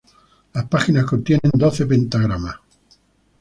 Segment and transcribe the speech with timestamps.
[0.53, 2.55] Las páginas contienen doce pentagramas.